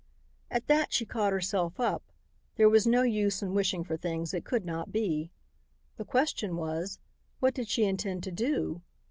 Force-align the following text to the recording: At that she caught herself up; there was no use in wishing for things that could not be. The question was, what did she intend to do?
At 0.49 0.65
that 0.65 0.91
she 0.91 1.05
caught 1.05 1.31
herself 1.31 1.79
up; 1.79 2.01
there 2.55 2.67
was 2.67 2.87
no 2.87 3.03
use 3.03 3.43
in 3.43 3.53
wishing 3.53 3.83
for 3.83 3.95
things 3.95 4.31
that 4.31 4.43
could 4.43 4.65
not 4.65 4.91
be. 4.91 5.29
The 5.97 6.05
question 6.05 6.57
was, 6.57 6.97
what 7.39 7.53
did 7.53 7.67
she 7.67 7.85
intend 7.85 8.23
to 8.23 8.31
do? 8.31 8.81